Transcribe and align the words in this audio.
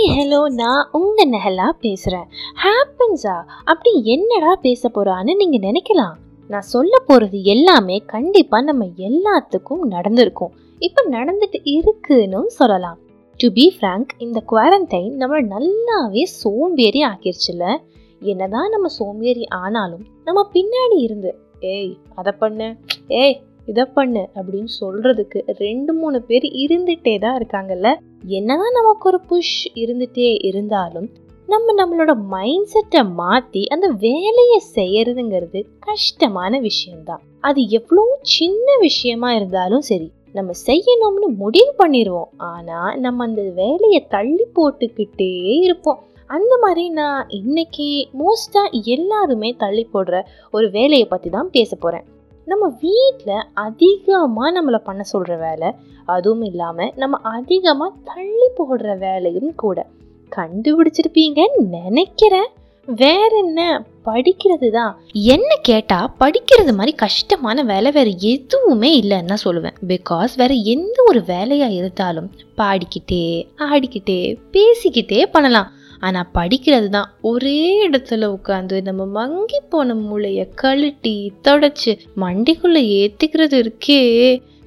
Hello 0.09 0.45
நான் 0.45 0.89
உங்க 0.91 1.25
நெஹலா 1.25 1.67
பேசுறேன். 1.81 2.27
ஹாப்பன்ஸா 2.63 3.43
அப்படி 3.63 4.05
என்னடா 4.05 4.55
பேச 4.55 4.89
போறான்னு 4.89 5.35
நீங்க 5.35 5.71
நினைக்கலாம். 5.71 6.13
நான் 6.47 6.61
சொல்ல 6.61 7.03
போறது 7.07 7.43
எல்லாமே 7.43 7.97
கண்டிப்பா 7.97 8.61
நம்ம 8.61 8.85
எல்லாத்துக்கும் 8.97 9.79
நடந்திருக்கும். 9.79 10.53
இப்ப 10.79 11.03
நடந்துட்டு 11.09 11.59
இருக்குன்னு 11.63 12.49
சொல்லலாம். 12.51 12.99
டு 13.37 13.49
பி 13.51 13.77
ஃப்ராங்க் 13.81 14.07
இந்த 14.17 14.43
குவாரண்டைன் 14.51 15.11
நம்ம 15.11 15.41
நல்லாவே 15.41 16.23
சோம்பேறி 16.23 17.03
ஆக்கிருச்சுல 17.03 17.75
என்னதான் 18.19 18.69
நம்ம 18.69 18.87
சோம்பேறி 18.87 19.47
ஆனாலும் 19.47 20.05
நம்ம 20.25 20.49
பின்னாடி 20.53 20.97
இருந்து 20.97 21.39
ஏய் 21.59 21.97
அதை 22.15 22.33
பண்ணு. 22.39 22.75
ஏய் 23.07 23.43
இதை 23.67 23.83
பண்ணு 23.85 24.23
அப்படின்னு 24.35 24.71
சொல்கிறதுக்கு 24.81 25.39
ரெண்டு 25.57 25.91
மூணு 25.93 26.17
பேர் 26.21 26.45
இருந்துகிட்டே 26.63 27.13
தான் 27.19 27.37
இருக்காங்கல்ல? 27.39 27.89
என்னதான் 28.37 28.77
நமக்கு 28.79 29.07
ஒரு 29.09 29.19
புஷ் 29.21 29.57
இருந்துகிட்டே 29.75 30.31
இருந்தாலும் 30.49 31.09
நம்ம 31.49 31.73
நம்மளோட 31.73 32.11
மைண்ட் 32.27 32.69
செட்டை 32.73 33.01
மாற்றி 33.03 33.61
அந்த 33.65 33.87
வேலையை 34.05 34.59
செய்யறதுங்கிறது 34.75 35.59
கஷ்டமான 35.79 36.59
விஷயம்தான். 36.59 37.21
அது 37.39 37.61
எவ்வளோ 37.69 38.03
சின்ன 38.21 38.77
விஷயமா 38.79 39.29
இருந்தாலும் 39.33 39.81
சரி 39.81 40.07
நம்ம 40.31 40.51
செய்யணும்னு 40.67 41.27
முடிவு 41.41 41.73
பண்ணிடுவோம் 41.81 42.31
ஆனால் 42.51 42.99
நம்ம 42.99 43.25
அந்த 43.25 43.43
வேலையை 43.55 44.01
தள்ளி 44.07 44.45
போட்டுக்கிட்டே 44.55 45.31
இருப்போம். 45.65 46.01
அந்த 46.29 46.53
மாதிரி 46.57 46.83
நான் 46.89 47.29
இன்னைக்கு 47.29 47.87
மோஸ்ட்டாக 48.19 48.79
எல்லாருமே 48.95 49.49
தள்ளி 49.57 49.87
போடுற 49.93 50.21
ஒரு 50.51 50.69
வேலையை 50.71 51.05
பற்றி 51.05 51.29
தான் 51.29 51.49
பேச 51.49 51.75
போகிறேன் 51.75 52.05
நம்ம 52.45 52.67
வீட்டில் 52.81 53.43
அதிகமாக 53.53 54.61
நம்மளை 54.61 54.77
பண்ண 54.77 55.03
சொல்கிற 55.03 55.37
வேலை 55.37 55.69
அதுவும் 56.05 56.43
இல்லாமல் 56.43 56.91
நம்ம 56.95 57.17
அதிகமாக 57.17 57.93
தள்ளி 58.03 58.47
போடுற 58.57 58.97
வேலையும் 58.97 59.53
கூட. 59.55 59.85
கண்டுபிடிச்சிருப்பீங்கன்னு 60.35 61.67
நினைக்கிறேன். 61.69 62.49
வேற 62.85 63.37
என்ன? 63.37 63.83
படிக்கிறது 64.05 64.69
தான். 64.69 64.97
என்ன 65.11 65.55
கேட்டால் 65.61 66.09
படிக்கிறது 66.19 66.73
மாதிரி 66.73 66.95
கஷ்டமான 66.95 67.63
வேலை 67.63 67.91
வேற 67.91 68.09
எதுவுமே 68.09 69.01
இல்லைன்னு 69.01 69.31
தான் 69.33 69.45
சொல்லுவேன். 69.45 69.77
பிகாஸ் 69.87 70.33
வேற 70.35 70.53
எந்த 70.53 71.03
ஒரு 71.07 71.23
வேலையாக 71.23 71.73
இருந்தாலும் 71.73 72.31
பாடிக்கிட்டே 72.57 73.25
ஆடிக்கிட்டே 73.57 74.37
பேசிக்கிட்டே 74.51 75.25
பண்ணலாம். 75.25 75.71
ஆனால் 76.07 76.31
படிக்கிறது 76.37 76.89
தான் 76.95 77.11
ஒரே 77.31 77.59
இடத்துல 77.87 78.29
உட்காந்து 78.37 78.79
நம்ம 78.87 79.05
மங்கி 79.19 79.61
போன 79.73 79.99
மூளையை 80.07 80.47
கழட்டி 80.63 81.15
தொடச்சி 81.47 81.93
மண்டிக்குள்ளே 82.23 82.81
ஏற்றிக்கிறது 83.01 83.57
இருக்கே. 83.63 84.01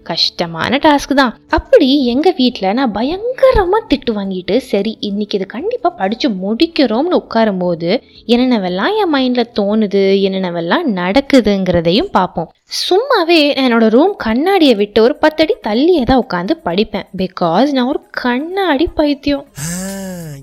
கஷ்டமான 0.06 0.78
டாஸ்க் 0.84 1.12
தான். 1.20 1.32
அப்படி 1.56 1.86
எங்கள் 2.12 2.34
வீட்டில் 2.40 2.76
நான் 2.78 2.92
பயங்கரமாக 2.96 3.80
திட்டு 3.90 4.12
வாங்கிட்டு 4.18 4.56
சரி 4.68 4.92
இன்னைக்கு 5.08 5.36
இது 5.38 5.46
கண்டிப்பாக 5.54 5.98
படித்து 6.00 6.28
முடிக்கிறோம்னு 6.42 7.18
உட்காரும்போது 7.22 7.88
என்னென்னவெல்லாம் 8.32 8.92
என் 9.00 9.12
மைண்டில் 9.14 9.52
தோணுது 9.58 10.04
என்னென்னவெல்லாம் 10.26 10.86
நடக்குதுங்கிறதையும் 11.00 12.12
பார்ப்போம். 12.18 12.48
சும்மாவே 12.84 13.40
என்னோட 13.64 13.88
ரூம் 13.96 14.14
கண்ணாடியை 14.26 14.76
விட்டு 14.82 15.02
ஒரு 15.06 15.16
பத்தடி 15.24 15.56
தள்ளியே 15.68 16.04
தான் 16.12 16.22
உட்காந்து 16.24 16.56
படிப்பேன். 16.68 17.08
பிகாஸ் 17.22 17.74
நான் 17.78 17.90
ஒரு 17.94 18.02
கண்ணாடி 18.24 18.88
பைத்தியம். 19.00 19.44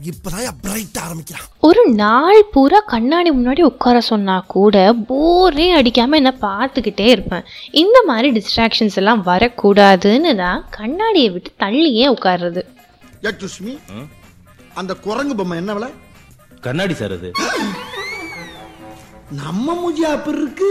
இப்பதான் 0.09 0.57
பிரைட் 0.63 0.97
ஆரம்பிக்கிறான். 1.03 1.47
ஒரு 1.67 1.83
நாள் 2.01 2.39
பூரா 2.53 2.79
கண்ணாடி 2.93 3.29
முன்னாடி 3.35 3.61
உட்கார 3.69 3.97
சொன்னா 4.09 4.35
கூட 4.53 4.75
போரே 5.09 5.67
அடிக்காம 5.79 6.17
என்ன 6.21 6.31
பார்த்துக்கிட்டே 6.45 7.07
இருப்பேன். 7.15 7.45
இந்த 7.81 7.97
மாதிரி 8.09 8.29
டிஸ்ட்ராக்ஷன்ஸ் 8.37 8.97
எல்லாம் 9.01 9.21
வரக்கூடாதுன்னு 9.29 10.33
தான் 10.43 10.59
கண்ணாடியை 10.79 11.29
விட்டு 11.35 11.51
தள்ளியே 11.63 12.07
உட்கார்றது. 12.15 12.63
சுஷ்மி 13.43 13.73
அந்த 14.81 14.93
குரங்கு 15.05 15.35
பொம்மை 15.39 15.57
என்ன 15.61 15.73
விலை? 15.77 15.89
கண்ணாடி 16.67 16.95
சார் 17.01 17.15
அது. 17.17 17.31
நம்ம 19.41 19.75
மூஜி 19.81 20.03
இருக்கு 20.35 20.69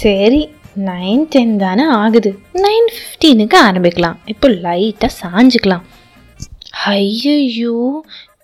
சரி 0.00 0.42
நைன் 0.88 1.24
டென் 1.32 1.56
தானே 1.64 1.84
ஆகுது. 2.00 2.30
நைன் 2.64 2.88
ஃபிஃப்டீனுக்கு 2.94 3.56
ஆரம்பிக்கலாம். 3.68 4.18
இப்போ 4.32 4.48
லைட்டாக 4.64 5.12
சாஞ்சுக்கலாம். 5.22 5.84
ஐயையோ 6.94 7.76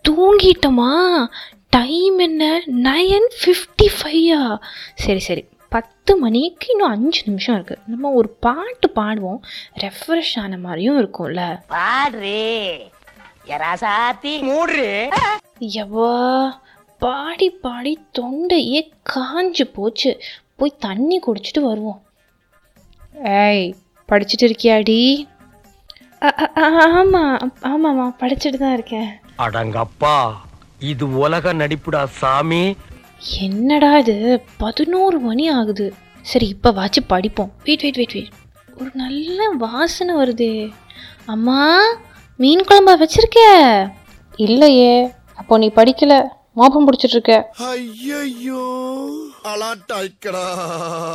தூங்கிட்டோமா? 0.08 1.26
டைம் 1.70 2.18
என்ன? 2.18 2.62
நைன் 2.82 3.28
ஃபிஃப்டி 3.44 3.88
ஃபைவா 4.02 4.58
சரி 4.94 5.18
சரி. 5.18 5.44
பத்து 5.68 6.16
மணிக்கு 6.16 6.66
இன்னும் 6.70 6.88
அஞ்சு 6.88 7.22
நிமிஷம் 7.26 7.64
இருக்குது 7.64 7.76
நம்ம 7.86 8.10
ஒரு 8.10 8.28
பாட்டு 8.28 8.90
பாடுவோம். 8.90 9.42
ரெஃப்ரெஷ் 9.80 10.40
ஆன 10.40 10.56
மாதிரியும் 10.56 10.98
இருக்கும்ல. 10.98 11.60
எவ்வா? 15.60 16.50
பாடி 16.98 17.50
பாடி 17.50 17.98
தொண்டையே 18.18 18.90
காஞ்சு 19.14 19.62
போச்சு. 19.72 20.20
போய் 20.56 20.74
தண்ணி 20.78 21.20
குடிச்சிட்டு 21.26 21.60
வருவோம். 21.60 22.02
ஏய் 23.24 23.74
படிச்சுட்டு 24.08 24.42
இருக்கியாடி? 24.42 25.28
அ- 26.22 26.34
அ- 26.38 26.52
அ- 26.56 27.04
ஆமா. 27.04 27.50
ஆமாம்மா 27.62 28.14
படிச்சுட்டு 28.20 28.56
தான் 28.56 28.72
இருக்கேன். 28.72 29.20
அடங்கப்பா. 29.38 30.32
இது 30.78 31.16
உலக 31.18 31.52
நடிப்புடா 31.52 32.04
சாமி. 32.04 32.76
என்னடா 33.40 33.98
இது? 33.98 34.42
பதினோரு 34.56 35.18
மணி 35.18 35.48
ஆகுது. 35.48 35.94
சரி 36.22 36.48
இப்போ 36.48 36.70
வாச்சு 36.70 37.00
படிப்போம். 37.06 37.52
வெயிட் 37.64 37.80
வெயிட் 37.80 37.96
வெயிட் 37.96 38.12
வெயிட் 38.12 38.30
ஒரு 38.80 38.90
நல்ல 38.94 39.48
வாசனை 39.48 40.14
வருதே. 40.14 40.72
அம்மா 41.26 41.82
மீன் 42.36 42.64
குழம்பா 42.70 42.94
வச்சிருக்க? 43.02 43.40
இல்லையே. 44.36 45.12
அப்போ 45.34 45.58
நீ 45.58 45.70
படிக்கல. 45.76 46.28
மோப்பம் 46.54 46.86
பிடிச்சிட்டு 46.86 47.16
இருக்க 47.16 47.48
ஐயோ 47.56 48.62
அலாட்டாய்க்கடா 49.44 50.42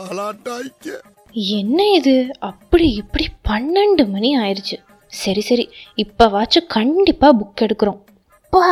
அலாட்டாய்க்க 0.09 1.01
என்ன 1.33 1.91
இது? 1.93 2.35
அப்படி 2.39 2.93
இப்படி 2.93 3.27
பன்னெண்டு 3.49 4.07
மணி 4.07 4.37
ஆயிடுச்சு 4.37 4.77
சரி 5.07 5.41
சரி. 5.41 5.69
இப்போ 5.95 6.27
வாச்சும் 6.27 6.67
கண்டிப்பாக 6.67 7.37
புக் 7.39 7.63
எடுக்கிறோம். 7.65 7.99
பா 8.49 8.67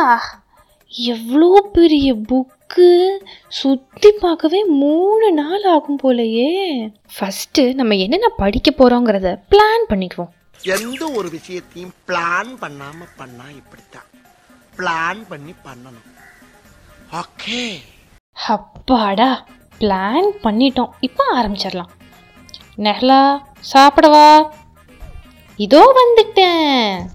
எவ்வளோ 0.90 1.68
பெரிய 1.72 2.14
புக்கு. 2.14 3.16
சுற்றி 3.48 4.12
பார்க்கவே 4.12 4.64
மூணு 4.64 5.32
நாள் 5.32 5.62
ஆகும் 5.62 5.98
போலயே. 6.02 6.50
ஃபஸ்ட்டு 7.16 7.74
நம்ம 7.74 7.94
என்னென்ன 7.94 8.28
படிக்க 8.28 8.70
போகிறோங்கிறத 8.70 9.40
பிளான் 9.50 9.84
பண்ணிக்குவோம். 9.88 10.32
எந்த 10.62 11.10
ஒரு 11.10 11.28
விஷயத்தையும் 11.30 11.92
பிளான் 12.06 12.52
பண்ணாம 12.60 13.00
பண்ணா 13.16 13.44
இப்படித்தான். 13.50 14.08
பிளான் 14.76 15.22
பண்ணி 15.28 15.54
பண்ணணும். 15.66 16.08
ஓகே 17.12 17.60
அப்பாடா 18.34 19.46
பிளான் 19.80 20.30
பண்ணிட்டோம். 20.42 20.92
இப்போ 21.00 21.24
ஆரம்பிச்சிடலாம். 21.34 21.92
நெஹ்லா 22.78 23.42
சாப்பிடவா? 23.72 24.50
இதோ 25.56 25.82
வந்துட்டேன். 26.00 27.05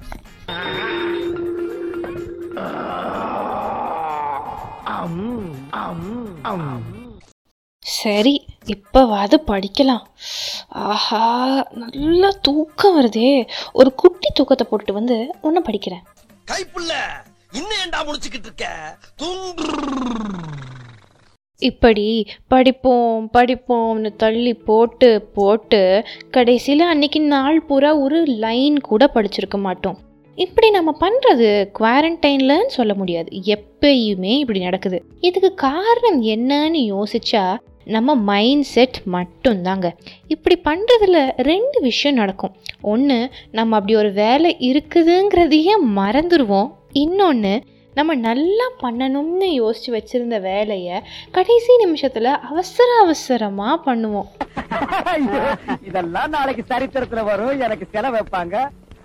சரி 8.04 8.34
இப்போவாது 8.74 9.36
படிக்கலாம். 9.50 10.04
ஆஹா 10.92 11.26
நல்லா 11.74 12.30
தூக்கம் 12.42 12.96
வருதே. 12.98 13.32
ஒரு 13.80 13.90
குட்டி 14.02 14.30
தூக்கத்தை 14.34 14.66
போட்டுட்டு 14.68 14.98
வந்து 15.00 15.18
ஒன்று 15.42 15.62
படிக்கிறேன். 15.68 16.04
கைப்புள்ள 16.52 16.94
இன்னும் 17.58 17.80
ஏன்டா 17.84 18.00
முடிச்சுக்கிட்டு 18.08 18.50
இருக்க? 18.50 18.66
இப்படி 21.70 22.06
படிப்போம் 22.52 23.26
படிப்போம்னு 23.38 24.10
தள்ளி 24.22 24.54
போட்டு 24.70 25.10
போட்டு 25.36 25.82
கடைசியில் 26.36 26.86
அன்னைக்கு 26.92 27.20
நாள் 27.34 27.60
பூரா 27.68 27.92
ஒரு 28.06 28.20
லைன் 28.44 28.78
கூட 28.90 29.10
படிச்சிருக்க 29.16 29.58
மாட்டோம். 29.66 29.98
இப்படி 30.38 30.68
நம்ம 30.70 30.92
பண்ணுறது 31.00 31.50
குவாரண்டைன்லன்னு 31.80 32.76
சொல்ல 32.78 32.94
முடியாது. 32.94 33.30
எப்பயுமே 33.56 34.34
இப்படி 34.44 34.60
நடக்குது. 34.60 35.00
இதுக்கு 35.30 35.52
காரணம் 35.68 36.20
என்னன்னு 36.34 36.82
யோசிச்சா 36.94 37.44
நம்ம 37.96 38.16
மைண்ட் 38.30 38.68
செட் 38.74 38.98
மட்டும்தாங்க. 39.16 39.88
இப்படி 40.34 40.56
பண்ணுறதுல 40.70 41.20
ரெண்டு 41.50 41.78
விஷயம் 41.90 42.20
நடக்கும். 42.22 42.56
ஒன்று 42.94 43.18
நம்ம 43.58 43.76
அப்படி 43.80 43.96
ஒரு 44.04 44.12
வேலை 44.24 44.52
இருக்குதுங்கிறதையே 44.70 45.76
மறந்துடுவோம் 46.00 46.72
இன்னொன்று 47.04 47.54
நம்ம 47.98 48.12
நல்லா 48.28 48.66
பண்ணணும்னு 48.82 49.48
யோசிச்சு 49.62 49.90
வச்சிருந்த 49.96 50.38
வேலையை 50.50 50.98
கடைசி 51.38 51.74
நிமிஷத்தில் 51.84 52.30
அவசர 52.50 52.90
அவசரமாக 53.04 53.76
பண்ணுவோம். 53.88 54.30
இதெல்லாம் 55.90 56.32
நாளைக்கு 56.36 56.64
சரித்திரத்துல 56.72 57.24
வரும். 57.32 57.54
எனக்கு 57.66 57.88
செலவு 57.96 58.16
வைப்பாங்க. 58.18 58.56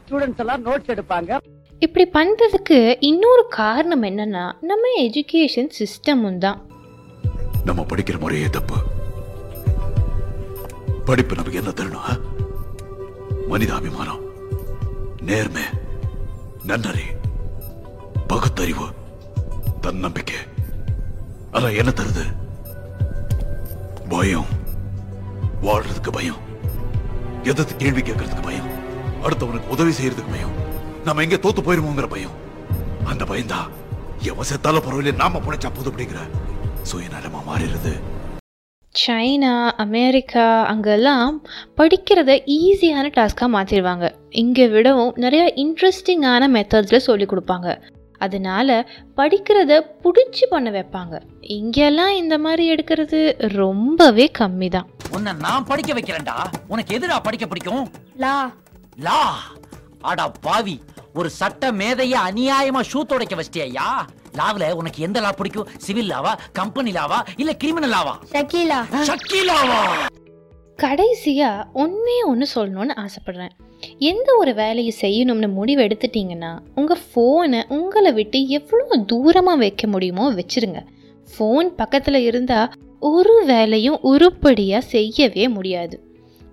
ஸ்டூடெண்ட்ஸ் 0.05 0.43
எல்லாம் 0.45 0.65
நோட்ஸ் 0.67 0.93
எடுப்பாங்க. 0.95 1.41
இப்படி 1.87 2.05
பண்ணுறதுக்கு 2.19 2.79
இன்னொரு 3.09 3.45
காரணம் 3.61 4.05
என்னன்னா 4.11 4.45
நம்ம 4.71 4.93
எஜுகேஷன் 5.07 5.71
சிஸ்டமும் 5.81 6.39
தான். 6.45 6.61
நம்ம 7.67 7.83
படிக்கிற 7.83 8.19
முறையே 8.19 8.49
தப்பு. 8.49 8.77
படிப்பு 11.05 11.35
நமக்கு 11.35 11.59
என்ன 11.59 11.71
தரணும் 11.71 12.11
ஆ? 12.11 12.17
மனிதாபிமானம் 13.51 14.21
நேர்மை 15.23 15.63
நன்னறி 16.63 17.01
பகுத்தறிவு 18.27 18.87
தன்னம்பிக்கை. 19.81 20.37
அதான் 21.53 21.77
என்ன 21.77 21.91
தருது? 21.91 22.25
பயம். 24.09 24.47
வாழ்றதுக்கு 25.63 26.11
பயம். 26.13 26.37
எதிர்த்து 27.43 27.77
கேள்வி 27.77 28.03
கேட்கறதுக்கு 28.03 28.43
பயம். 28.43 28.71
அடுத்தவனுக்கு 29.23 29.69
உதவி 29.69 29.91
செய்யறதுக்கு 29.91 30.31
பயம். 30.31 30.53
நம்ம 31.05 31.23
எங்க 31.23 31.37
தோத்து 31.37 31.63
போயிருமோங்கிற 31.63 32.09
பயம். 32.09 32.45
அந்த 33.05 33.25
பயந்தா 33.25 33.69
எவன் 34.19 34.47
செத்தாலும் 34.55 34.83
பரவாயில்ல 34.83 35.15
நாம 35.15 35.39
பிழைச்சா 35.39 35.71
போது 35.75 35.91
அப்படிங்கிற 35.91 36.19
சுயநலமா 36.91 37.41
மாறிடுது. 37.49 37.93
சைனா 38.95 39.55
அமெரிக்கா 39.85 40.45
அங்கெல்லாம் 40.63 41.35
படிக்கிறத 41.77 42.31
ஈஸியான 42.59 43.07
டாஸ்க்காக 43.17 43.49
மாற்றிடுவாங்க 43.57 44.07
இங்கே 44.43 44.69
விடவும் 44.69 45.13
நிறைய 45.17 45.53
இன்ட்ரெஸ்டிங்கான 45.57 46.49
மெத்தட்ஸில் 46.57 47.07
சொல்லி 47.09 47.27
கொடுப்பாங்க. 47.27 47.69
அதனால 48.19 48.69
படிக்கிறத 49.17 49.73
பிடிச்சி 50.05 50.45
பண்ண 50.51 50.71
வைப்பாங்க. 50.71 51.15
இங்கெல்லாம் 51.41 52.15
இந்த 52.15 52.39
மாதிரி 52.39 52.75
எடுக்கிறது 52.75 53.21
ரொம்பவே 53.39 54.31
கம்மி 54.39 54.69
தான் 54.69 54.89
உன்னை 55.13 55.33
நான் 55.33 55.65
படிக்க 55.65 55.93
வைக்கிறேன்டா. 55.93 56.37
உனக்கு 56.69 56.99
எதுடா 56.99 57.19
படிக்க 57.23 57.47
பிடிக்கும்? 57.47 57.85
லா. 58.17 58.37
லா. 58.99 59.21
அடா 60.01 60.29
பாவி 60.41 60.81
ஒரு 61.15 61.31
சட்ட 61.31 61.73
மேதைய 61.73 62.15
அநியாயமா 62.29 62.81
ஷூ 62.93 63.01
துடைக்க 63.03 63.35
வச்சிட்டியா? 63.37 63.89
லாவ்ல 64.37 64.73
உனக்கு 64.73 65.03
எந்த 65.03 65.21
லா 65.21 65.33
பிடிக்கும்? 65.33 65.69
சிவில் 65.77 66.09
லாவா 66.09 66.33
கம்பெனி 66.53 66.91
லாவா 66.91 67.19
இல்ல 67.37 67.53
கிரிமினல் 67.53 67.91
லாவா? 67.91 68.15
ஷக்கீலா. 68.33 68.81
ஷக்கீலாவா? 68.91 69.81
கடைசியாக 70.77 71.67
ஒன்றே 71.73 72.23
ஒன்று 72.23 72.47
சொல்லணும்னு 72.55 72.95
ஆசைப்பட்றேன். 72.95 73.51
எந்த 73.99 74.35
ஒரு 74.39 74.55
வேலையை 74.55 74.95
செய்யணும்னு 75.01 75.53
முடிவு 75.53 75.83
எடுத்துட்டீங்கன்னா 75.83 76.59
உங்கள் 76.75 77.03
ஃபோனை 77.15 77.63
உங்களை 77.69 78.13
விட்டு 78.13 78.47
எவ்வளோ 78.47 79.05
தூரமாக 79.13 79.57
வைக்க 79.57 79.87
முடியுமோ 79.87 80.33
வச்சிருங்க. 80.33 80.87
ஃபோன் 81.39 81.67
பக்கத்தில் 81.77 82.15
இருந்தால் 82.15 82.73
ஒரு 83.01 83.43
வேலையும் 83.47 83.99
உருப்படியாக 84.01 84.87
செய்யவே 84.87 85.49
முடியாது. 85.49 86.05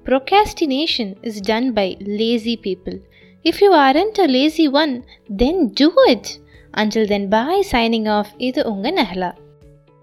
procrastination 0.06 1.16
is 1.22 1.36
done 1.48 1.68
by 1.76 1.98
lazy 1.98 2.56
people. 2.64 2.98
If 3.44 3.56
you 3.60 3.70
aren't 3.72 4.18
a 4.20 4.26
lazy 4.26 4.66
one 4.66 5.06
then 5.38 5.70
do 5.82 5.90
it. 6.06 6.43
Until 6.74 7.08
then 7.08 7.28
bye 7.28 7.68
signing 7.72 8.08
off 8.10 8.32
இது 8.38 8.62
உங்கள் 8.66 8.94
நெஹ்லா 8.94 9.32